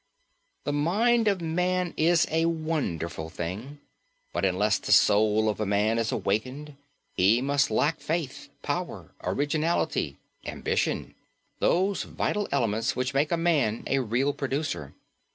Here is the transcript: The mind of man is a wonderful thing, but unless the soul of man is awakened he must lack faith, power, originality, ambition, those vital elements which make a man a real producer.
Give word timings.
The 0.63 0.73
mind 0.73 1.27
of 1.27 1.41
man 1.41 1.93
is 1.95 2.25
a 2.31 2.45
wonderful 2.47 3.29
thing, 3.29 3.77
but 4.33 4.43
unless 4.43 4.79
the 4.79 4.91
soul 4.91 5.47
of 5.47 5.59
man 5.59 5.99
is 5.99 6.11
awakened 6.11 6.75
he 7.13 7.39
must 7.39 7.69
lack 7.69 7.99
faith, 7.99 8.49
power, 8.63 9.11
originality, 9.21 10.17
ambition, 10.43 11.13
those 11.59 12.01
vital 12.01 12.49
elements 12.51 12.95
which 12.95 13.13
make 13.13 13.31
a 13.31 13.37
man 13.37 13.83
a 13.85 13.99
real 13.99 14.33
producer. 14.33 14.95